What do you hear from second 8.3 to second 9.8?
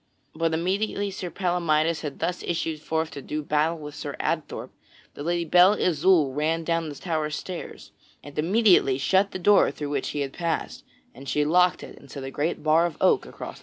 immediately shut the door